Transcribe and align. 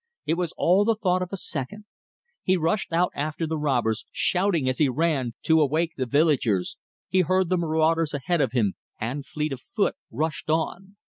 It 0.25 0.33
was 0.33 0.51
all 0.57 0.83
the 0.83 0.95
thought 0.95 1.21
of 1.21 1.29
a 1.31 1.37
second. 1.37 1.85
He 2.41 2.57
rushed 2.57 2.91
out 2.91 3.11
after 3.13 3.45
the 3.45 3.55
robbers, 3.59 4.03
shouting 4.11 4.67
as 4.67 4.79
he 4.79 4.89
ran, 4.89 5.33
to 5.43 5.61
awake 5.61 5.91
the 5.95 6.07
villagers. 6.07 6.75
He 7.07 7.21
heard 7.21 7.49
the 7.49 7.57
marauders 7.57 8.15
ahead 8.15 8.41
of 8.41 8.51
him, 8.51 8.73
and, 8.99 9.27
fleet 9.27 9.53
of 9.53 9.61
foot, 9.61 9.93
rushed 10.09 10.49
on. 10.49 10.95